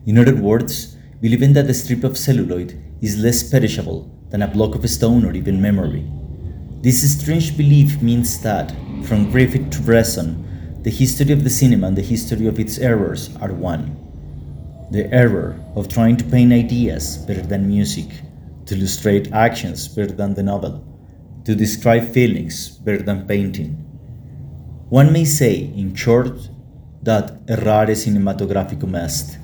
In 0.05 0.19
other 0.19 0.35
words, 0.35 0.95
believing 1.19 1.53
that 1.53 1.69
a 1.69 1.73
strip 1.73 2.03
of 2.03 2.15
celluloid 2.15 2.79
is 3.01 3.17
less 3.17 3.49
perishable 3.49 4.11
than 4.29 4.43
a 4.43 4.47
block 4.47 4.75
of 4.75 4.87
stone 4.87 5.25
or 5.25 5.33
even 5.33 5.59
memory. 5.59 6.07
This 6.85 7.01
strange 7.19 7.57
belief 7.57 7.99
means 8.03 8.39
that, 8.41 8.71
from 9.05 9.31
Griffith 9.31 9.71
to 9.71 9.81
Bresson, 9.81 10.83
the 10.83 10.91
history 10.91 11.31
of 11.31 11.43
the 11.43 11.49
cinema 11.49 11.87
and 11.87 11.97
the 11.97 12.03
history 12.03 12.45
of 12.45 12.59
its 12.59 12.77
errors 12.77 13.35
are 13.37 13.51
one. 13.51 13.97
The 14.91 15.11
error 15.11 15.59
of 15.75 15.87
trying 15.87 16.17
to 16.17 16.23
paint 16.25 16.53
ideas 16.53 17.17
better 17.17 17.41
than 17.41 17.67
music, 17.67 18.05
to 18.67 18.75
illustrate 18.75 19.33
actions 19.33 19.87
better 19.87 20.11
than 20.11 20.35
the 20.35 20.43
novel, 20.43 20.85
to 21.45 21.55
describe 21.55 22.13
feelings 22.13 22.69
better 22.69 23.01
than 23.01 23.25
painting. 23.25 23.71
One 24.89 25.11
may 25.11 25.25
say, 25.25 25.55
in 25.75 25.95
short, 25.95 26.37
that 27.01 27.47
errare 27.47 27.95
cinematographicum 27.95 28.95
est. 28.95 29.39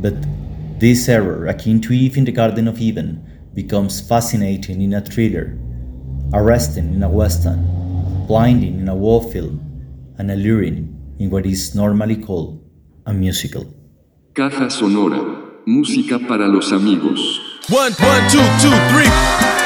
But 0.00 0.14
this 0.78 1.08
error, 1.08 1.48
akin 1.48 1.80
to 1.80 1.92
Eve 1.92 2.16
in 2.16 2.26
the 2.26 2.30
Garden 2.30 2.68
of 2.68 2.80
Eden, 2.80 3.26
becomes 3.54 4.00
fascinating 4.00 4.80
in 4.80 4.94
a 4.94 5.00
thriller, 5.00 5.58
arresting 6.32 6.94
in 6.94 7.02
a 7.02 7.08
western, 7.08 7.64
blinding 8.26 8.80
in 8.80 8.88
a 8.88 8.94
war 8.94 9.22
film, 9.30 9.60
and 10.18 10.30
alluring 10.30 11.16
in 11.18 11.30
what 11.30 11.46
is 11.46 11.74
normally 11.74 12.16
called 12.16 12.62
a 13.06 13.12
musical. 13.12 13.66
Caja 14.34 14.70
Sonora. 14.70 15.38
Música 15.66 16.18
para 16.18 16.48
los 16.48 16.72
amigos. 16.72 17.40
One, 17.68 17.92
one, 17.92 18.30
two, 18.30 18.38
two, 18.60 18.74
three. 18.90 19.59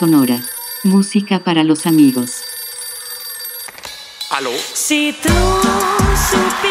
Sonora. 0.00 0.40
Música 0.82 1.44
para 1.44 1.62
los 1.62 1.84
amigos. 1.84 2.42
¿Aló? 4.30 4.50
Si 4.72 5.14
tú 5.22 5.28
supieras 5.28 6.69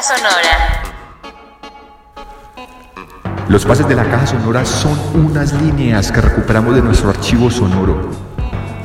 caja 0.00 0.16
sonora. 0.16 0.82
Los 3.48 3.64
pases 3.64 3.88
de 3.88 3.94
la 3.94 4.04
caja 4.04 4.26
sonora 4.26 4.64
son 4.64 4.98
unas 5.14 5.52
líneas 5.52 6.10
que 6.10 6.20
recuperamos 6.20 6.74
de 6.74 6.82
nuestro 6.82 7.10
archivo 7.10 7.50
sonoro. 7.50 8.10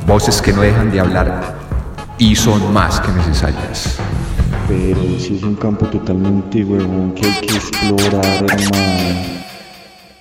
Voces 0.06 0.42
que 0.42 0.52
no 0.52 0.62
dejan 0.62 0.92
de 0.92 1.00
hablar 1.00 1.56
y 2.18 2.36
son 2.36 2.74
más 2.74 3.00
que 3.00 3.12
necesarias. 3.12 3.98
Pero 4.68 5.20
si 5.20 5.38
es 5.38 5.44
un 5.44 5.56
campo 5.56 5.86
totalmente 5.86 6.64
huevón 6.64 7.14
que 7.14 7.28
hay 7.28 7.42
que 7.42 7.56
explorar, 7.56 8.26
hermano. 8.26 9.36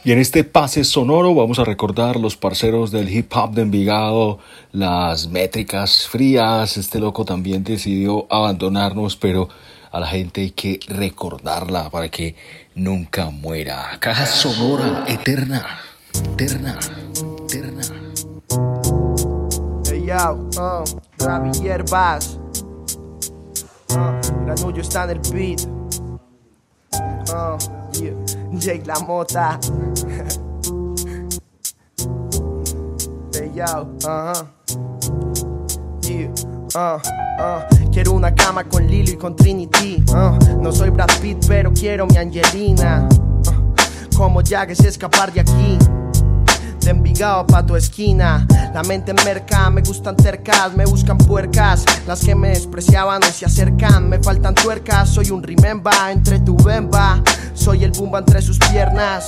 Y 0.04 0.12
en 0.12 0.18
este 0.18 0.44
pase 0.44 0.84
sonoro 0.84 1.34
vamos 1.34 1.58
a 1.58 1.64
recordar 1.64 2.16
los 2.16 2.36
parceros 2.36 2.90
del 2.90 3.08
hip 3.08 3.32
hop 3.34 3.52
de 3.52 3.62
Envigado, 3.62 4.38
las 4.70 5.28
métricas 5.28 6.06
frías. 6.06 6.76
Este 6.76 7.00
loco 7.00 7.24
también 7.24 7.64
decidió 7.64 8.26
abandonarnos, 8.28 9.16
pero 9.16 9.48
a 9.94 10.00
la 10.00 10.08
gente 10.08 10.40
hay 10.40 10.50
que 10.50 10.80
recordarla 10.88 11.88
para 11.88 12.08
que 12.08 12.34
nunca 12.74 13.30
muera. 13.30 13.96
Caja 14.00 14.26
sonora 14.26 15.04
eterna, 15.06 15.64
eterna, 16.32 16.80
eterna. 17.44 17.82
Hey 19.88 20.04
yo, 20.04 20.48
uh, 20.58 20.84
Ravi 21.24 21.52
Hierbas. 21.60 22.40
Uh, 23.90 24.20
Granullo 24.44 24.80
está 24.80 25.04
en 25.04 25.10
el 25.10 25.20
beat. 25.30 25.64
Uh, 27.30 27.56
yeah. 27.92 28.14
Jake 28.52 28.84
La 28.86 28.98
Mota. 28.98 29.60
hey 33.32 33.52
yo, 33.54 33.86
uh-huh. 34.02 34.44
Yeah, 36.02 36.34
uh, 36.74 36.98
uh. 37.38 37.83
Quiero 37.94 38.10
una 38.10 38.34
cama 38.34 38.64
con 38.64 38.88
Lilo 38.88 39.12
y 39.12 39.16
con 39.16 39.36
Trinity. 39.36 40.02
uh. 40.08 40.60
No 40.60 40.72
soy 40.72 40.90
Brad 40.90 41.10
Pitt, 41.22 41.46
pero 41.46 41.72
quiero 41.72 42.08
mi 42.08 42.16
Angelina. 42.16 43.08
Uh, 43.08 44.16
como 44.16 44.42
Jack 44.42 44.70
es 44.70 44.80
escapar 44.80 45.32
de 45.32 45.40
aquí 45.40 45.78
de 46.84 46.90
Envigado 46.90 47.46
pa' 47.46 47.64
tu 47.64 47.76
esquina. 47.76 48.46
La 48.74 48.82
mente 48.82 49.12
en 49.12 49.24
merca, 49.24 49.70
me 49.70 49.80
gustan 49.80 50.16
tercas, 50.16 50.74
me 50.74 50.84
buscan 50.84 51.18
puercas. 51.18 51.84
Las 52.04 52.20
que 52.20 52.34
me 52.34 52.48
despreciaban 52.48 53.22
hoy 53.22 53.30
se 53.30 53.46
acercan, 53.46 54.08
me 54.08 54.18
faltan 54.18 54.56
tuercas. 54.56 55.08
Soy 55.10 55.30
un 55.30 55.42
remember 55.42 55.94
entre 56.10 56.40
tu 56.40 56.56
bemba. 56.56 57.22
Soy 57.54 57.84
el 57.84 57.92
bumba 57.92 58.18
entre 58.18 58.42
sus 58.42 58.58
piernas. 58.58 59.26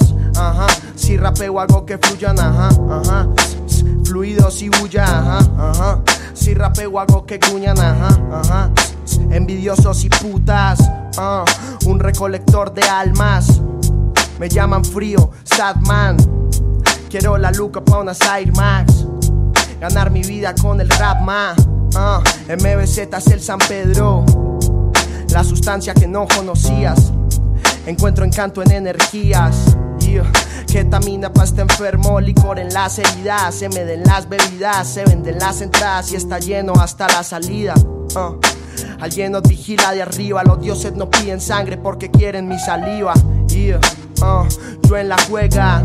Si 0.97 1.17
rapeo 1.17 1.61
hago 1.61 1.87
que 1.87 1.99
fluyan, 1.99 2.39
ajá, 2.39 2.69
ajá. 2.91 3.29
Fluidos 4.05 4.61
y 4.63 4.69
bulla, 4.69 5.05
ajá, 5.05 5.39
ajá. 5.59 6.01
Si 6.37 6.55
rapeo 6.55 7.01
hago 7.01 7.27
que 7.27 7.39
gruñan, 7.39 7.79
ajá, 7.79 8.09
ajá. 8.33 8.71
Envidiosos 9.31 10.05
y 10.05 10.09
putas, 10.09 10.79
ah, 11.19 11.45
un 11.87 11.99
recolector 11.99 12.73
de 12.73 12.83
almas. 12.83 13.61
Me 14.39 14.49
llaman 14.49 14.85
frío, 14.85 15.31
sad 15.45 15.77
man. 15.77 16.17
Quiero 17.09 17.39
la 17.39 17.51
luca 17.51 17.81
pa' 17.81 18.01
unas 18.01 18.21
Air 18.21 18.53
Max. 18.53 19.07
Ganar 19.81 20.11
mi 20.11 20.23
vida 20.23 20.55
con 20.55 20.81
el 20.81 20.91
rap, 20.91 21.21
ma. 21.23 21.55
Ah, 21.95 22.21
MBZ 22.49 22.99
es 22.99 23.27
el 23.29 23.41
San 23.41 23.59
Pedro. 23.59 24.25
La 25.31 25.43
sustancia 25.43 25.95
que 25.95 26.07
no 26.07 26.29
conocías. 26.29 27.13
Encuentro 27.87 28.25
encanto 28.25 28.63
en 28.63 28.73
energías. 28.73 29.77
Yeah. 30.17 30.33
Ketamina 30.67 31.31
pa' 31.31 31.45
este 31.45 31.61
enfermo, 31.61 32.21
licor 32.21 32.59
en 32.59 32.73
las 32.73 32.99
heridas. 32.99 33.55
Se 33.55 33.69
me 33.69 33.85
den 33.85 34.03
las 34.05 34.27
bebidas, 34.27 34.89
se 34.89 35.05
venden 35.05 35.39
las 35.39 35.61
entradas 35.61 36.11
y 36.13 36.17
está 36.17 36.39
lleno 36.39 36.73
hasta 36.73 37.07
la 37.09 37.23
salida. 37.23 37.75
Ah. 38.15 38.33
Alguien 39.01 39.33
nos 39.33 39.43
vigila 39.43 39.93
de 39.93 40.01
arriba, 40.01 40.43
los 40.43 40.59
dioses 40.63 40.95
no 40.95 41.11
piden 41.11 41.39
sangre 41.39 41.77
porque 41.77 42.11
quieren 42.11 42.49
mi 42.49 42.59
saliva. 42.59 43.13
Ah. 44.23 44.49
Yo 44.89 44.97
en 44.97 45.11
la 45.11 45.17
juega 45.29 45.83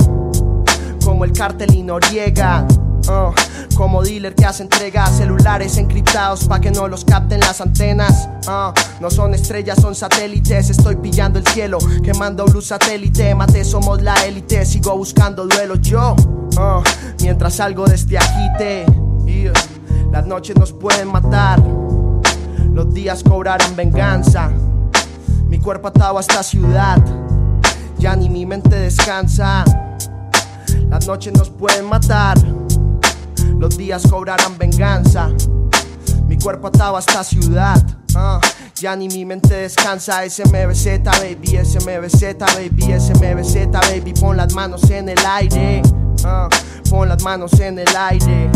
como 1.03 1.25
el 1.25 1.33
cartel 1.33 1.75
y 1.75 1.83
Noriega. 1.83 2.65
Uh, 3.07 3.33
como 3.75 4.03
dealer 4.03 4.35
que 4.35 4.45
hace 4.45 4.63
entrega 4.63 5.07
celulares 5.07 5.77
encriptados 5.77 6.45
pa' 6.45 6.59
que 6.59 6.69
no 6.71 6.87
los 6.87 7.03
capten 7.03 7.39
las 7.39 7.59
antenas. 7.59 8.29
Uh, 8.47 8.71
no 9.01 9.09
son 9.09 9.33
estrellas, 9.33 9.79
son 9.81 9.95
satélites. 9.95 10.69
Estoy 10.69 10.95
pillando 10.97 11.39
el 11.39 11.47
cielo, 11.47 11.79
quemando 12.03 12.45
luz 12.45 12.67
satélite. 12.67 13.33
Mate, 13.33 13.65
somos 13.65 14.01
la 14.01 14.13
élite. 14.25 14.65
Sigo 14.65 14.95
buscando 14.95 15.47
duelo 15.47 15.75
yo. 15.75 16.15
uh, 16.57 16.83
mientras 17.21 17.55
salgo 17.55 17.85
de 17.85 17.95
este 17.95 18.17
agite. 18.17 18.85
Yeah. 19.25 19.53
Las 20.11 20.25
noches 20.25 20.55
nos 20.57 20.71
pueden 20.71 21.07
matar. 21.07 21.59
Los 22.73 22.93
días 22.93 23.23
cobrarán 23.23 23.75
venganza. 23.75 24.51
Mi 25.47 25.59
cuerpo 25.59 25.87
atado 25.87 26.17
a 26.17 26.21
esta 26.21 26.43
ciudad. 26.43 26.97
Ya 27.97 28.15
ni 28.15 28.29
mi 28.29 28.45
mente 28.45 28.75
descansa. 28.75 29.65
Las 30.89 31.07
noches 31.07 31.33
nos 31.33 31.49
pueden 31.49 31.85
matar, 31.85 32.37
los 33.61 33.77
días 33.77 34.01
cobrarán 34.09 34.57
venganza. 34.57 35.29
Mi 36.27 36.35
cuerpo 36.37 36.67
atado 36.69 36.95
a 36.97 36.99
esta 36.99 37.23
ciudad, 37.23 37.79
ah, 38.15 38.41
ya 38.75 38.95
ni 38.95 39.07
mi 39.07 39.23
mente 39.23 39.53
descansa. 39.53 40.27
SMBZ, 40.27 41.03
baby, 41.03 41.59
SMBZ, 41.63 42.39
baby, 42.55 42.99
SMBZ, 42.99 43.71
baby, 43.71 44.13
pon 44.19 44.35
las 44.37 44.51
manos 44.55 44.89
en 44.89 45.09
el 45.09 45.19
aire. 45.25 45.83
ah. 46.25 46.49
Pon 46.89 47.07
las 47.07 47.21
manos 47.23 47.53
en 47.59 47.77
el 47.77 47.95
aire. 47.95 48.49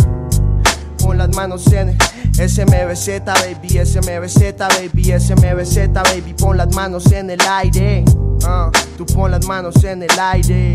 Pon 0.98 1.20
las 1.20 1.30
manos 1.36 1.72
en 1.72 1.90
el 1.90 2.50
SMBZ, 2.50 3.26
baby, 3.26 3.86
SMBZ, 3.86 4.58
baby, 4.58 5.14
SMBZ, 5.20 5.94
baby. 5.94 6.34
Pon 6.34 6.58
las 6.58 6.74
manos 6.74 7.12
en 7.12 7.30
el 7.30 7.42
aire. 7.48 8.04
ah. 8.44 8.72
Tú 8.98 9.06
pon 9.06 9.30
las 9.30 9.46
manos 9.46 9.84
en 9.84 10.02
el 10.02 10.20
aire. 10.20 10.74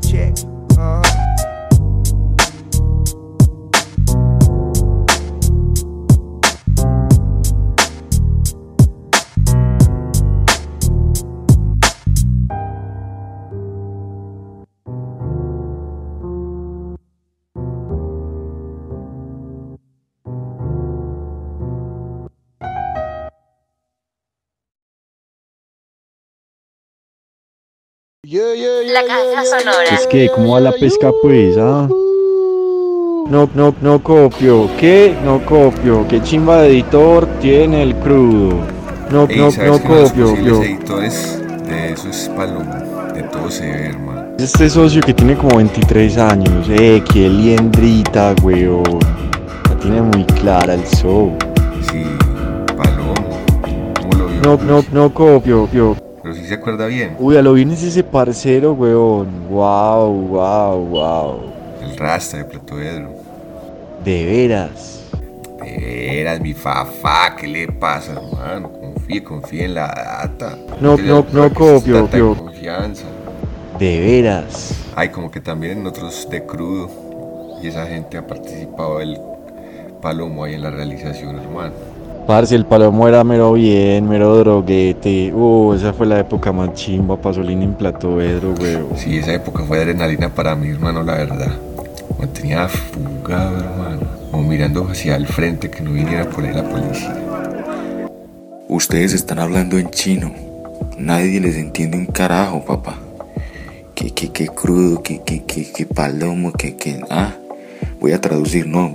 Check. 0.00 0.34
ah. 0.76 1.00
La 29.00 29.06
caja 29.06 29.44
sonora. 29.46 29.94
Es 29.94 30.06
que, 30.08 30.28
¿cómo 30.28 30.52
va 30.54 30.60
la 30.60 30.72
pesca 30.72 31.10
pues? 31.22 31.56
Ah? 31.58 31.88
No, 31.88 33.48
no, 33.54 33.74
no 33.80 34.02
copio. 34.02 34.68
¿Qué? 34.78 35.16
No 35.24 35.42
copio. 35.46 36.06
¿Qué 36.06 36.22
chimba 36.22 36.62
de 36.62 36.68
editor 36.68 37.26
tiene 37.40 37.82
el 37.82 37.94
crudo? 37.96 38.58
No, 39.10 39.26
Ey, 39.26 39.38
no, 39.38 39.50
¿sabes 39.50 39.84
no 39.84 39.94
los 39.94 40.10
copio. 40.10 40.36
Yo. 40.36 40.62
editores 40.62 41.40
de 41.66 41.92
eso 41.92 42.08
es 42.10 42.30
Palomo. 42.36 42.74
De 43.14 43.22
todo 43.22 43.50
se 43.50 43.62
ve, 43.66 43.86
hermano. 43.86 44.34
Este 44.38 44.68
socio 44.68 45.00
que 45.00 45.14
tiene 45.14 45.34
como 45.34 45.56
23 45.56 46.18
años. 46.18 46.66
Eh, 46.68 47.02
qué 47.10 47.28
liendrita, 47.28 48.34
weón. 48.42 48.98
La 49.70 49.76
tiene 49.78 50.02
muy 50.02 50.24
clara 50.24 50.74
el 50.74 50.84
show. 50.84 51.38
Sí, 51.90 52.04
Palomo. 52.76 53.14
¿Cómo 53.98 54.12
lo 54.18 54.26
vio? 54.26 54.40
No, 54.42 54.58
no, 54.62 54.84
no 54.92 55.14
copio. 55.14 55.68
Yo. 55.72 55.96
Pero 56.30 56.42
sí 56.42 56.48
se 56.48 56.54
acuerda 56.54 56.86
bien. 56.86 57.16
Uy, 57.18 57.36
a 57.36 57.42
lo 57.42 57.54
bien 57.54 57.72
es 57.72 57.82
ese 57.82 58.04
parcero, 58.04 58.74
weón. 58.74 59.48
Wow, 59.48 60.12
wow, 60.28 60.86
wow. 60.86 61.40
El 61.82 61.96
rasta 61.96 62.36
de 62.36 62.44
Platoedro. 62.44 63.10
De 64.04 64.24
veras. 64.24 65.02
De 65.60 66.12
veras, 66.14 66.40
mi 66.40 66.54
fafa, 66.54 67.34
¿qué 67.34 67.48
le 67.48 67.66
pasa, 67.66 68.12
hermano? 68.12 68.70
Confíe, 68.70 69.24
confíe 69.24 69.64
en 69.64 69.74
la 69.74 69.88
data. 69.88 70.56
No, 70.80 70.96
no, 70.96 71.26
no 71.32 71.52
copio, 71.52 72.02
copio. 72.02 72.36
confianza. 72.36 73.06
De 73.80 73.98
veras. 73.98 74.72
Hay 74.94 75.08
como 75.08 75.32
que 75.32 75.40
también 75.40 75.80
en 75.80 75.86
otros 75.88 76.30
de 76.30 76.46
crudo. 76.46 76.88
Y 77.60 77.66
esa 77.66 77.86
gente 77.86 78.18
ha 78.18 78.24
participado 78.24 79.00
del 79.00 79.18
Palomo 80.00 80.44
ahí 80.44 80.54
en 80.54 80.62
la 80.62 80.70
realización, 80.70 81.40
hermano. 81.40 81.74
Parce, 82.26 82.54
el 82.54 82.64
palomo 82.64 83.08
era 83.08 83.24
mero 83.24 83.54
bien, 83.54 84.08
mero 84.08 84.36
droguete. 84.36 85.32
Uh, 85.34 85.74
esa 85.74 85.92
fue 85.92 86.06
la 86.06 86.20
época 86.20 86.52
más 86.52 86.74
chimba, 86.74 87.20
Pasolini 87.20 87.64
en 87.64 87.74
Platoedro, 87.74 88.54
weón. 88.60 88.86
Sí, 88.96 89.18
esa 89.18 89.34
época 89.34 89.64
fue 89.64 89.78
adrenalina 89.78 90.28
para 90.28 90.54
mí, 90.54 90.68
hermano, 90.68 91.02
la 91.02 91.14
verdad. 91.14 91.52
Mantenía 92.18 92.68
fugado, 92.68 93.58
hermano. 93.58 94.00
Como 94.30 94.44
mirando 94.44 94.86
hacia 94.88 95.16
el 95.16 95.26
frente 95.26 95.70
que 95.70 95.80
no 95.80 95.90
viniera 95.90 96.28
por 96.30 96.44
ahí 96.44 96.54
la 96.54 96.62
policía. 96.62 97.16
Ustedes 98.68 99.12
están 99.12 99.40
hablando 99.40 99.78
en 99.78 99.90
chino. 99.90 100.32
Nadie 100.96 101.40
les 101.40 101.56
entiende 101.56 101.96
un 101.96 102.06
carajo, 102.06 102.64
papá. 102.64 102.96
Que, 103.96 104.12
que, 104.12 104.30
que 104.30 104.46
crudo, 104.46 105.02
que, 105.02 105.20
que, 105.22 105.42
que, 105.42 105.72
que 105.72 105.86
palomo, 105.86 106.52
que, 106.52 106.76
que. 106.76 107.00
Ah, 107.10 107.32
voy 108.00 108.12
a 108.12 108.20
traducir, 108.20 108.66
no. 108.68 108.92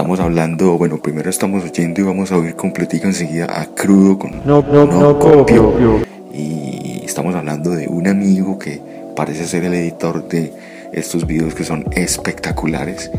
Estamos 0.00 0.18
hablando, 0.20 0.78
bueno, 0.78 0.96
primero 0.96 1.28
estamos 1.28 1.62
oyendo 1.62 2.00
y 2.00 2.04
vamos 2.04 2.32
a 2.32 2.38
oír 2.38 2.56
completica 2.56 3.06
enseguida 3.06 3.60
a 3.60 3.66
crudo 3.66 4.18
con. 4.18 4.30
No, 4.46 4.62
no, 4.62 4.86
no, 4.86 5.18
copio. 5.18 5.78
yo. 5.78 6.00
Y 6.32 7.02
estamos 7.04 7.34
hablando 7.34 7.72
de 7.72 7.86
un 7.86 8.08
amigo 8.08 8.58
que 8.58 8.80
parece 9.14 9.44
ser 9.46 9.64
el 9.64 9.74
editor 9.74 10.26
de 10.26 10.54
estos 10.94 11.26
videos 11.26 11.54
que 11.54 11.64
son 11.64 11.84
espectaculares. 11.92 13.10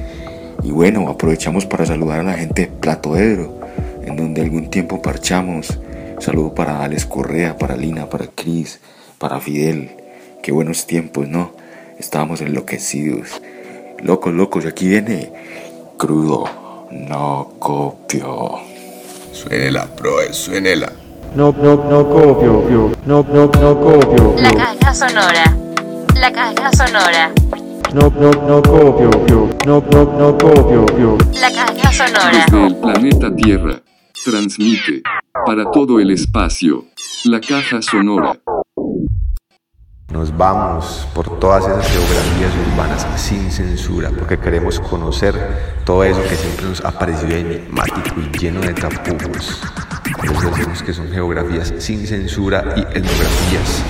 Y 0.63 0.71
bueno, 0.71 1.07
aprovechamos 1.07 1.67
para 1.67 1.85
saludar 1.85 2.21
a 2.21 2.23
la 2.23 2.33
gente 2.33 2.63
de 2.63 2.67
Platoedro, 2.69 3.59
en 4.03 4.15
donde 4.15 4.41
algún 4.41 4.71
tiempo 4.71 5.03
parchamos. 5.03 5.79
Saludo 6.17 6.55
para 6.55 6.83
Alex 6.83 7.05
Correa, 7.05 7.59
para 7.59 7.77
Lina, 7.77 8.09
para 8.09 8.25
Chris, 8.25 8.79
para 9.19 9.39
Fidel. 9.39 9.91
Qué 10.41 10.51
buenos 10.51 10.87
tiempos, 10.87 11.27
¿no? 11.27 11.51
Estábamos 11.99 12.41
enloquecidos. 12.41 13.39
Locos, 14.01 14.33
locos, 14.33 14.65
y 14.65 14.67
aquí 14.67 14.87
viene 14.87 15.31
crudo. 15.99 16.60
No 16.91 17.53
copio. 17.57 18.59
Suénela, 19.31 19.87
bro, 19.97 20.33
suénela. 20.33 20.91
No, 21.35 21.53
no, 21.53 21.75
no 21.75 22.09
copio. 22.09 22.69
yo. 22.69 22.91
No, 23.05 23.25
no, 23.31 23.45
no 23.45 23.79
copio. 23.79 24.35
La 24.37 24.51
caja 24.53 24.93
sonora. 24.93 25.57
La 26.15 26.31
caja 26.33 26.71
sonora. 26.73 27.31
No, 27.93 28.09
no, 28.09 28.31
no 28.31 28.61
copio. 28.61 29.09
yo. 29.27 29.49
No, 29.65 29.83
no, 29.91 30.03
no 30.17 30.37
copio. 30.37 30.85
yo. 30.97 31.17
La 31.39 31.51
caja 31.51 31.91
sonora. 31.93 32.45
Desde 32.45 32.67
el 32.67 32.75
planeta 32.75 33.33
Tierra, 33.33 33.81
transmite 34.25 35.01
para 35.45 35.71
todo 35.71 35.99
el 35.99 36.11
espacio 36.11 36.85
la 37.23 37.39
caja 37.39 37.81
sonora. 37.81 38.37
Nos 40.11 40.35
vamos 40.35 41.07
por 41.15 41.39
todas 41.39 41.63
esas 41.65 41.87
geografías 41.87 42.51
urbanas 42.67 43.07
sin 43.15 43.49
censura, 43.49 44.09
porque 44.09 44.37
queremos 44.37 44.77
conocer 44.81 45.33
todo 45.85 46.03
eso 46.03 46.21
que 46.23 46.35
siempre 46.35 46.65
nos 46.65 46.83
ha 46.83 46.91
parecido 46.91 47.37
enigmático 47.37 48.19
y 48.19 48.37
lleno 48.37 48.59
de 48.59 48.73
tapujos. 48.73 49.61
Eso 50.21 50.49
decimos 50.49 50.83
que 50.83 50.91
son 50.91 51.07
geografías 51.09 51.73
sin 51.77 52.05
censura 52.05 52.73
y 52.75 52.81
etnografías 52.81 53.85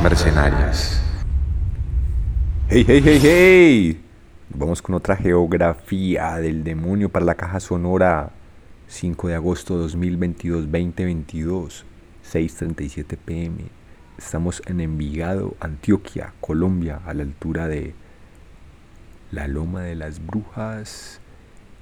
mercenarias. 0.00 1.02
¡Hey, 2.68 2.84
hey, 2.86 3.02
hey, 3.04 3.20
hey! 3.20 4.04
Vamos 4.50 4.80
con 4.80 4.94
otra 4.94 5.16
geografía 5.16 6.36
del 6.36 6.62
demonio 6.62 7.08
para 7.08 7.24
la 7.24 7.34
caja 7.34 7.58
sonora 7.58 8.30
5 8.86 9.26
de 9.26 9.34
agosto 9.34 9.76
2022, 9.76 10.70
2022, 10.70 11.84
6.37 12.32 13.16
pm. 13.16 13.83
Estamos 14.16 14.62
en 14.66 14.80
Envigado, 14.80 15.56
Antioquia, 15.60 16.32
Colombia, 16.40 17.00
a 17.04 17.14
la 17.14 17.22
altura 17.22 17.66
de 17.66 17.94
la 19.32 19.48
Loma 19.48 19.82
de 19.82 19.96
las 19.96 20.24
Brujas. 20.24 21.20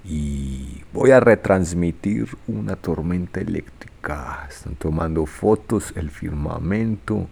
Y 0.04 0.82
voy 0.92 1.10
a 1.10 1.20
retransmitir 1.20 2.28
una 2.46 2.76
tormenta 2.76 3.40
eléctrica. 3.40 4.46
Están 4.48 4.74
tomando 4.76 5.26
fotos, 5.26 5.92
el 5.94 6.10
firmamento 6.10 7.28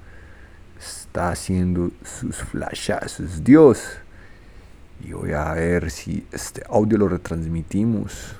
está 0.79 1.31
haciendo 1.31 1.91
sus 2.05 2.37
flashazos. 2.37 3.43
Dios. 3.43 3.99
Y 5.03 5.13
voy 5.13 5.33
a 5.33 5.53
ver 5.55 5.91
si 5.91 6.27
este 6.31 6.63
audio 6.69 6.99
lo 6.99 7.09
retransmitimos. 7.09 8.37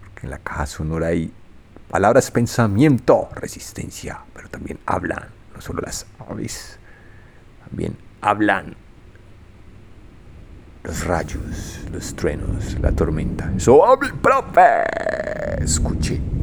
Porque 0.00 0.26
en 0.26 0.30
la 0.30 0.38
caja 0.38 0.66
sonora 0.66 1.08
hay 1.08 1.32
palabras, 1.90 2.30
pensamiento, 2.30 3.28
resistencia, 3.34 4.20
pero 4.34 4.48
también 4.48 4.78
hablan, 4.86 5.39
solo 5.60 5.82
las 5.84 6.06
aves, 6.28 6.78
también 7.64 7.96
hablan 8.20 8.76
los 10.82 11.04
rayos, 11.04 11.80
los 11.92 12.14
truenos, 12.16 12.78
la 12.80 12.92
tormenta. 12.92 13.52
Eso 13.56 13.84
hable, 13.86 14.12
profe. 14.14 14.84
Escuche. 15.62 16.39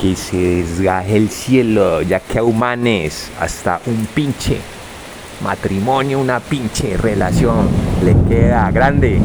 Que 0.00 0.14
se 0.14 0.36
desgaje 0.36 1.16
el 1.16 1.28
cielo, 1.28 2.02
ya 2.02 2.20
que 2.20 2.38
a 2.38 2.44
humanes 2.44 3.30
hasta 3.40 3.80
un 3.86 4.06
pinche 4.06 4.60
matrimonio, 5.42 6.20
una 6.20 6.38
pinche 6.38 6.96
relación 6.96 7.68
le 8.04 8.14
queda 8.28 8.70
grande. 8.70 9.20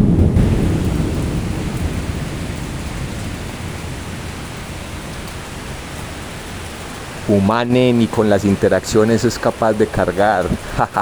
Humane 7.27 7.93
ni 7.93 8.07
con 8.07 8.29
las 8.29 8.43
interacciones 8.43 9.23
es 9.25 9.37
capaz 9.37 9.73
de 9.73 9.85
cargar. 9.85 10.45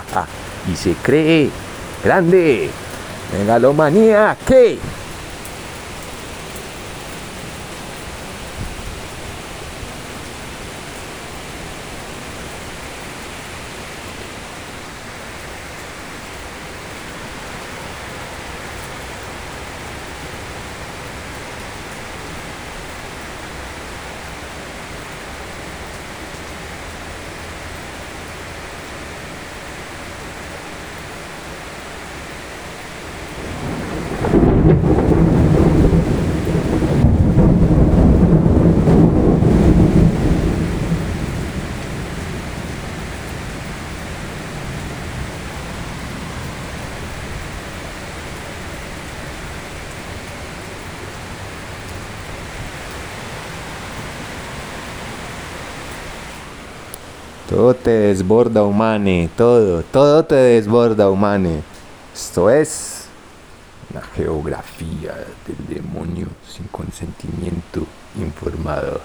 y 0.72 0.76
se 0.76 0.94
cree 0.96 1.50
grande. 2.04 2.70
Megalomanía, 3.38 4.36
¿qué? 4.46 4.78
Todo 57.52 57.74
te 57.74 57.92
desborda, 57.92 58.64
humane. 58.64 59.30
Todo, 59.36 59.84
todo 59.84 60.24
te 60.24 60.36
desborda, 60.36 61.10
humane. 61.10 61.62
Esto 62.14 62.50
es 62.50 63.08
una 63.92 64.02
geografía 64.02 65.14
del 65.46 65.82
demonio 65.84 66.28
sin 66.48 66.68
consentimiento 66.68 67.86
informado. 68.18 69.02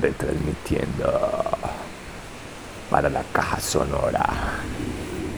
Retransmitiendo 0.00 1.12
para 2.88 3.10
la 3.10 3.24
caja 3.32 3.58
sonora 3.58 4.24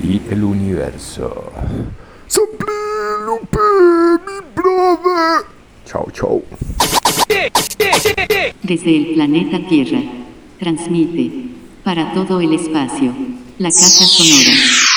y 0.02 0.20
el 0.30 0.44
universo. 0.44 1.50
mi 4.26 4.40
brother. 4.54 5.46
Chau, 5.86 6.10
chau. 6.12 6.44
Desde 8.62 8.96
el 8.96 9.14
planeta 9.14 9.66
Tierra, 9.66 10.02
transmite 10.58 11.49
para 11.84 12.12
todo 12.12 12.40
el 12.40 12.52
espacio, 12.52 13.12
la 13.58 13.70
caja 13.70 14.06
sonora. 14.06 14.89